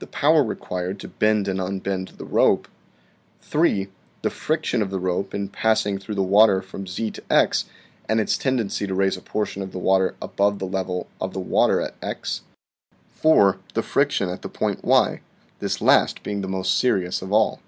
The 0.00 0.06
power 0.06 0.44
required 0.44 1.00
to 1.00 1.08
bend 1.08 1.48
and 1.48 1.58
unbend 1.58 2.08
the 2.18 2.26
rope. 2.26 2.68
3. 3.40 3.88
The 4.20 4.28
friction 4.28 4.82
of 4.82 4.90
the 4.90 4.98
rope 4.98 5.32
in 5.32 5.48
passing 5.48 5.96
through 5.96 6.16
the 6.16 6.22
water 6.22 6.60
from 6.60 6.86
z 6.86 7.10
to 7.10 7.22
x 7.30 7.64
and 8.06 8.20
its 8.20 8.36
tendency 8.36 8.86
to 8.86 8.92
raise 8.94 9.16
a 9.16 9.22
portion 9.22 9.62
of 9.62 9.72
the 9.72 9.78
water 9.78 10.14
above 10.20 10.58
the 10.58 10.66
level 10.68 11.06
of 11.22 11.32
the 11.32 11.40
water 11.40 11.80
at 11.80 11.94
x, 12.02 12.42
PERPETUAL 13.22 13.30
MOTION 13.34 13.52
6l 13.54 13.54
4. 13.54 13.58
The 13.72 13.82
friction 13.82 14.28
at 14.28 14.42
the 14.42 14.50
point 14.50 14.84
y, 14.84 15.22
this 15.60 15.80
last 15.80 16.22
being 16.22 16.42
the 16.42 16.48
most 16.48 16.78
serious 16.78 17.22
of 17.22 17.32
all. 17.32 17.60